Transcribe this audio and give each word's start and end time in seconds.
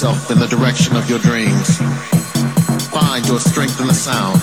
yourself 0.00 0.30
in 0.30 0.38
the 0.38 0.46
direction 0.46 0.96
of 0.96 1.10
your 1.10 1.18
dreams. 1.18 1.76
Find 2.88 3.26
your 3.26 3.38
strength 3.38 3.78
in 3.82 3.86
the 3.86 3.92
sound 3.92 4.40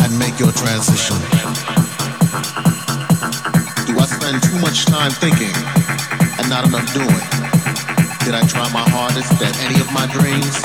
and 0.00 0.18
make 0.18 0.40
your 0.40 0.52
transition. 0.52 1.18
Do 3.84 3.92
I 4.00 4.06
spend 4.08 4.42
too 4.42 4.58
much 4.58 4.86
time 4.86 5.10
thinking 5.10 5.52
and 6.40 6.48
not 6.48 6.66
enough 6.66 6.88
doing? 6.94 7.24
Did 8.24 8.32
I 8.32 8.46
try 8.48 8.72
my 8.72 8.88
hardest 8.88 9.32
at 9.42 9.54
any 9.68 9.78
of 9.78 9.92
my 9.92 10.06
dreams? 10.06 10.61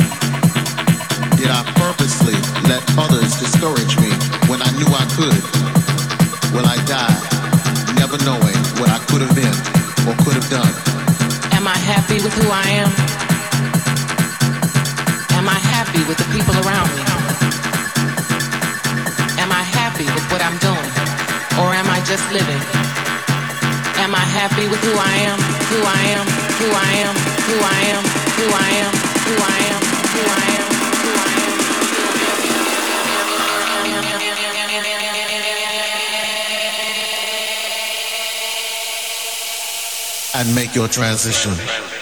transition. 40.88 41.97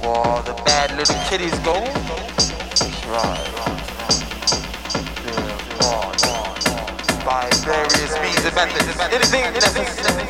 Where 0.00 0.42
the 0.42 0.54
bad 0.64 0.96
little 0.96 1.14
kitties 1.28 1.52
go. 1.60 1.74
by 7.24 7.48
various 7.64 8.12
means 8.20 8.44
and 8.44 8.54
methods. 8.54 8.98
Anything 9.12 9.44
necessary. 9.52 10.26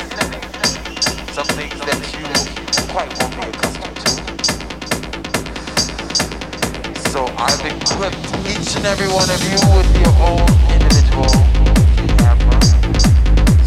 Some 1.32 1.46
things 1.54 1.78
that 1.78 2.00
you 2.12 2.26
quite 2.92 3.10
won't 3.20 3.34
be 3.38 3.42
accustomed 3.46 3.96
to. 3.96 4.10
So 7.10 7.20
I've 7.38 7.64
equipped 7.64 8.26
each 8.50 8.76
and 8.76 8.86
every 8.86 9.08
one 9.08 9.30
of 9.30 9.40
you 9.44 9.58
with 9.76 9.90
your 10.02 10.14
own 10.26 10.46
individual 10.72 11.51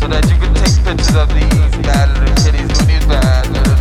so 0.06 0.12
that 0.12 0.30
you 0.30 0.38
can 0.38 0.54
take 0.54 0.86
pictures 0.86 1.16
of 1.16 1.28
these 1.34 1.82
bad 1.82 2.08
little 2.20 2.36
kitties 2.36 2.68
doing 2.78 2.88
these 2.88 3.06
bad 3.08 3.75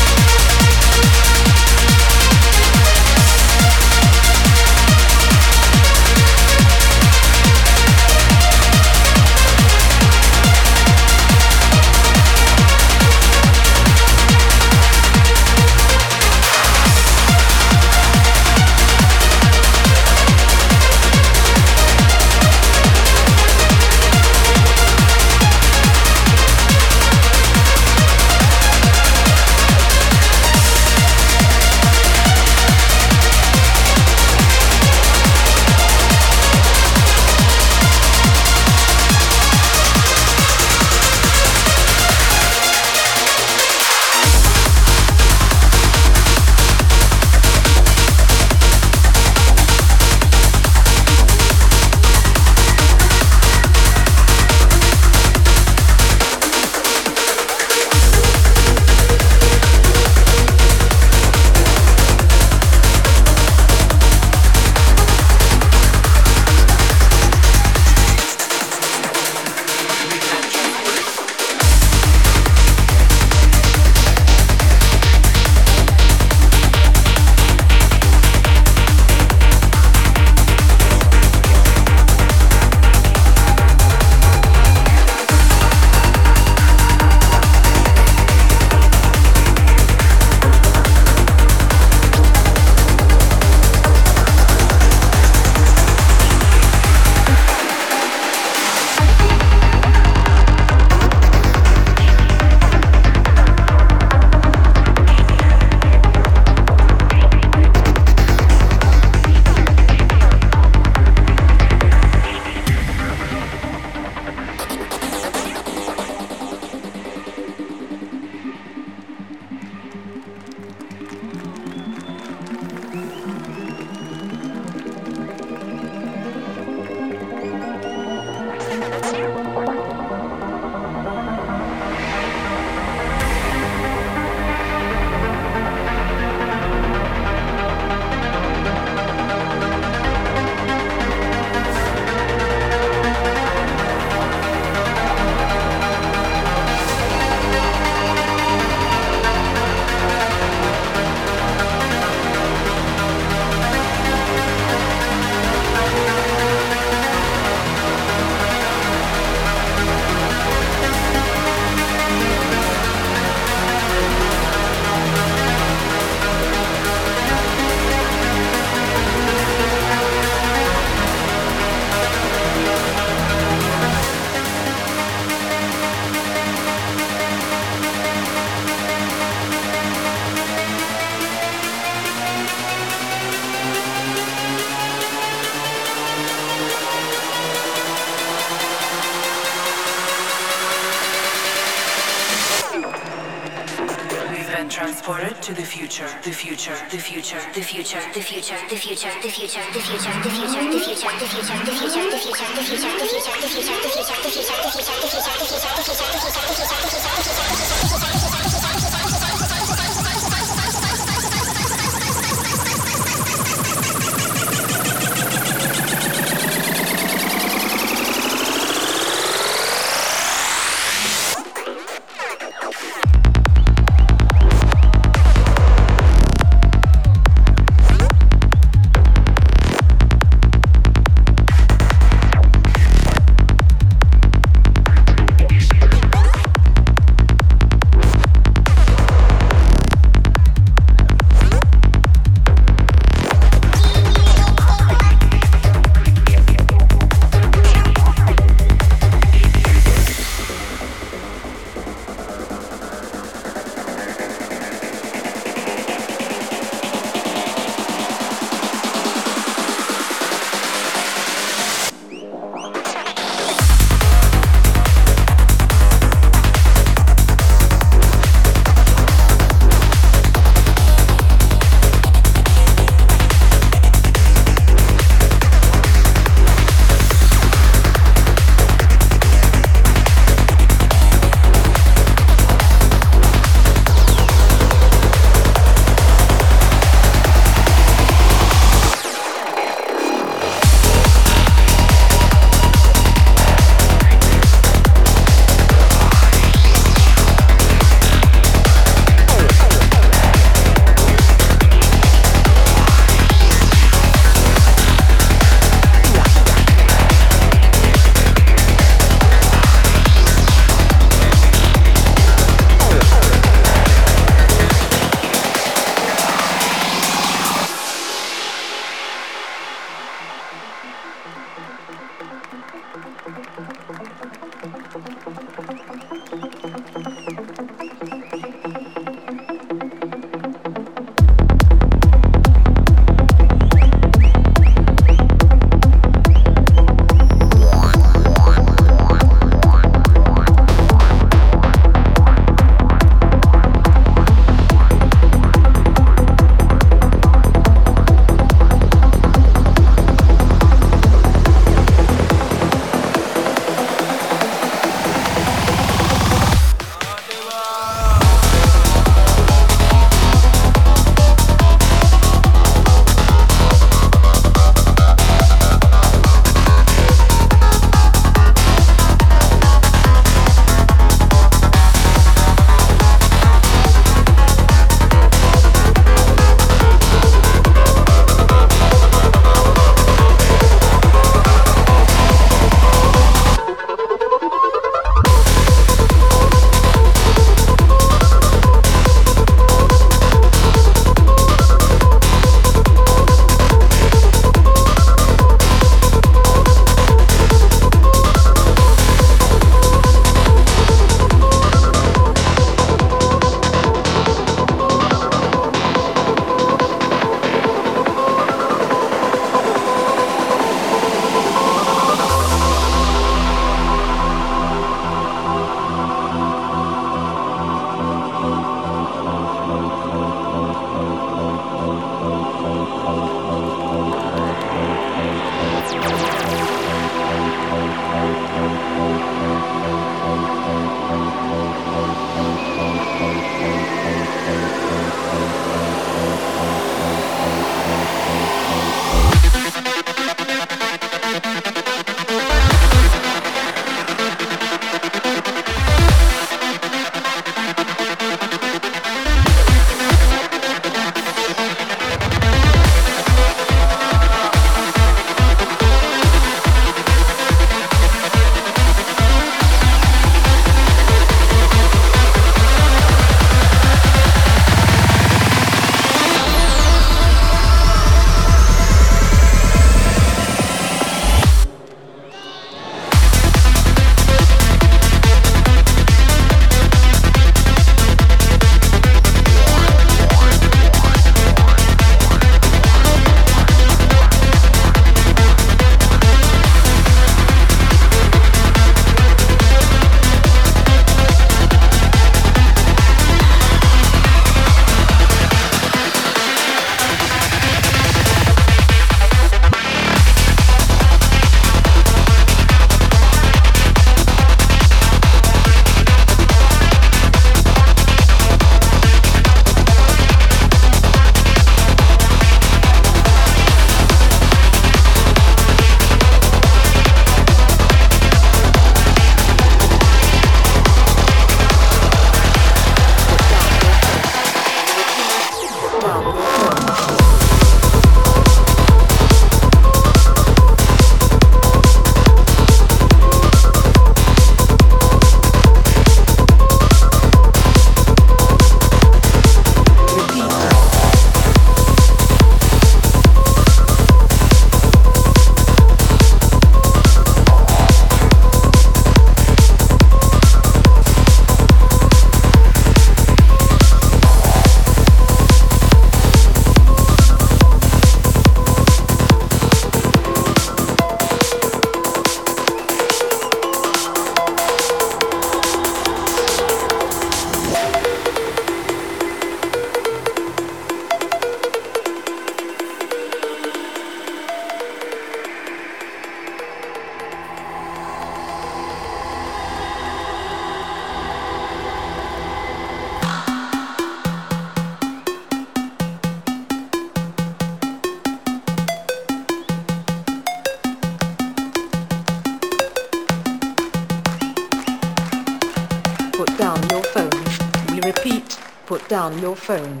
down 599.71 600.00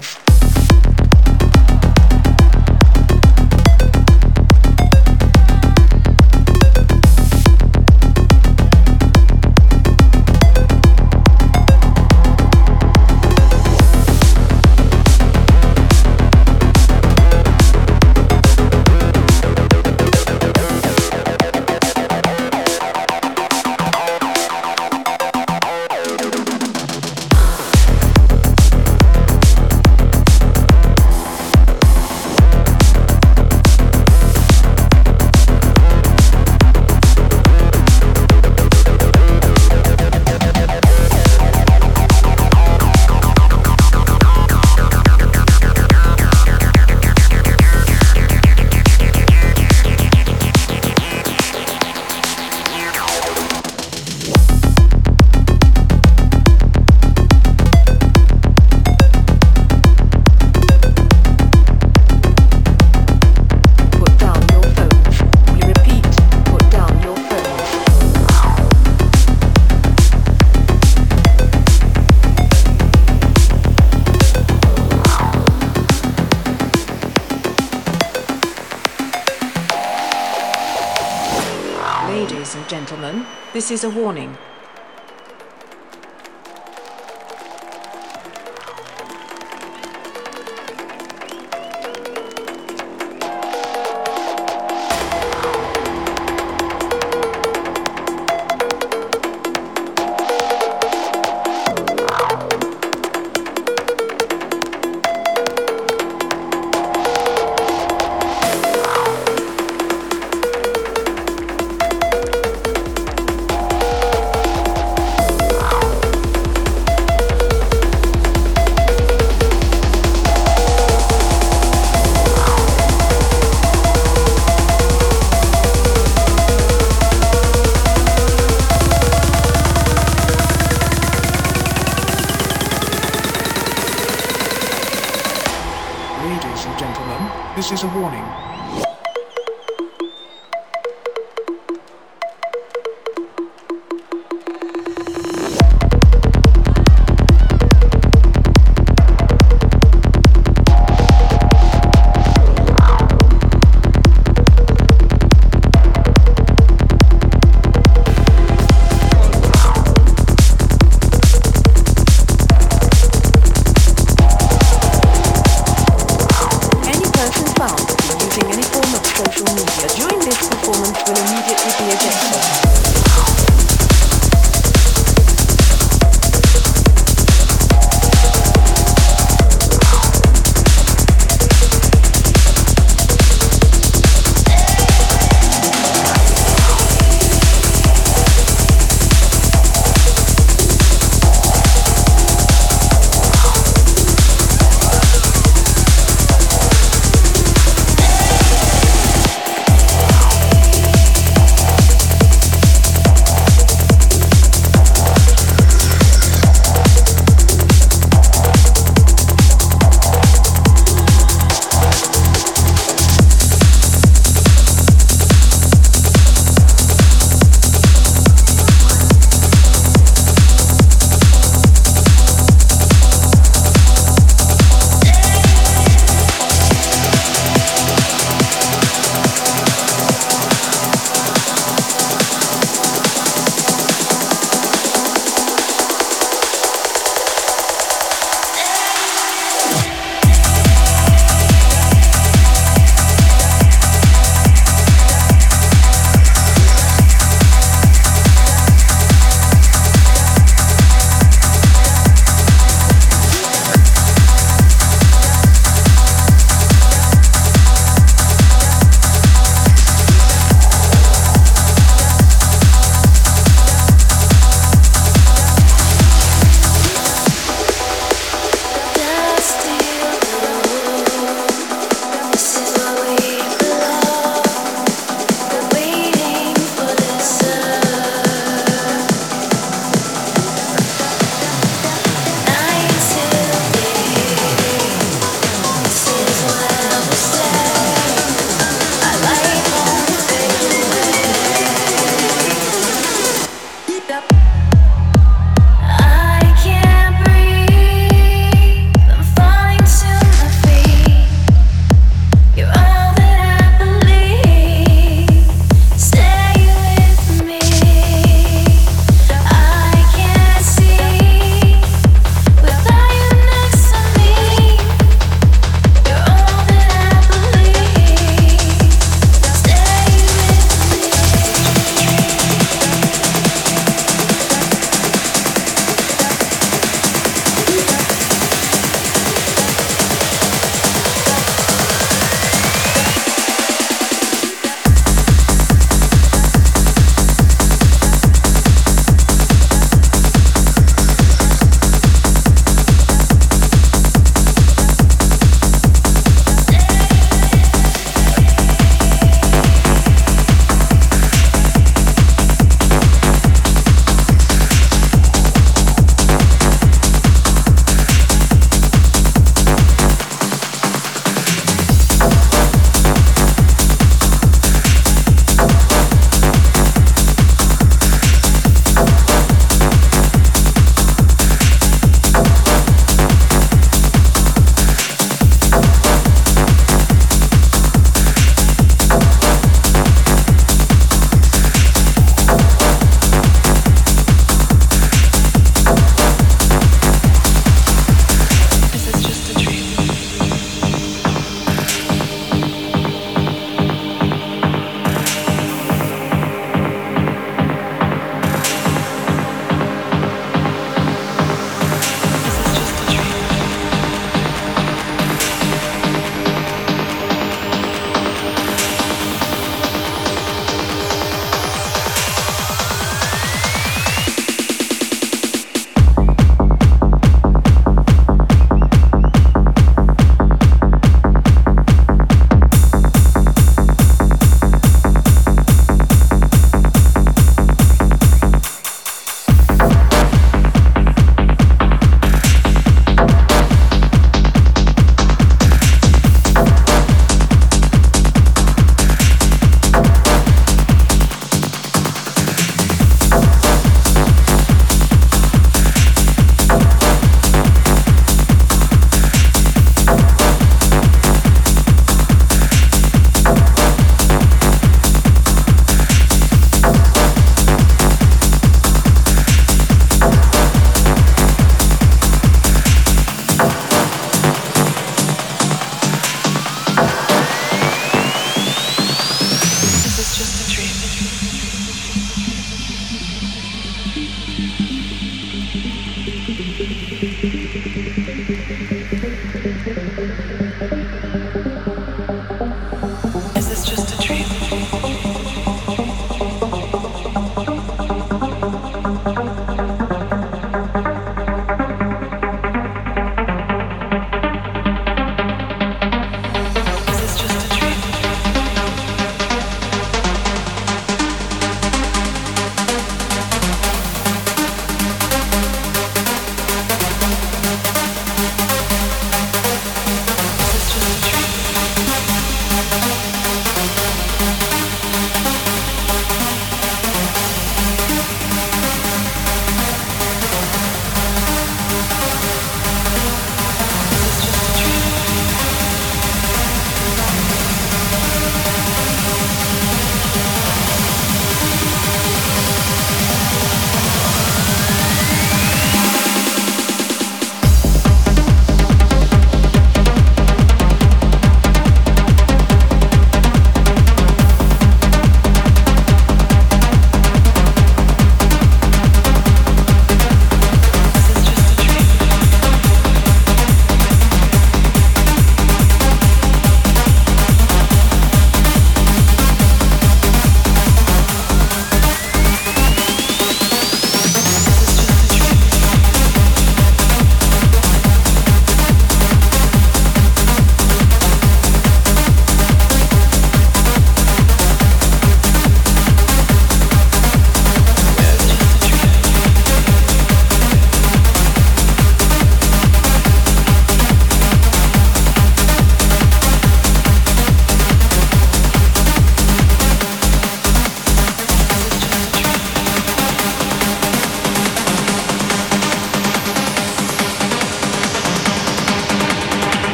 This 83.71 83.85
is 83.85 83.95
a 83.95 83.99
warning. 84.01 84.50